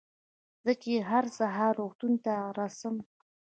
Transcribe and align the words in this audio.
زه 0.63 0.71
چې 0.81 0.91
هر 1.09 1.25
سهار 1.37 1.73
روغتون 1.81 2.13
ته 2.25 2.33
رڅم. 2.57 2.95